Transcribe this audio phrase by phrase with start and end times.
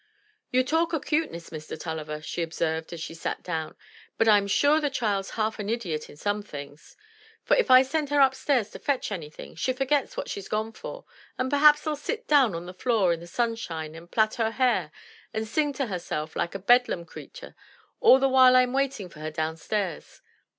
[0.49, 1.79] "You talk o' cuteness, Mr.
[1.79, 3.75] Tulliver," she observed as she sat down,
[4.17, 6.97] "but I'm sure the child's half an idiot i' some things;
[7.43, 11.05] for if I send her upstairs to fetch anything, she forgets what she's gone for,
[11.37, 14.89] an' perhaps 'uU sit down on the floor i' the sunshine an' plait her hair
[15.35, 17.53] an' sing to herself like a bedlam creatur'
[17.99, 20.19] all the while I'm waiting for her down stairs.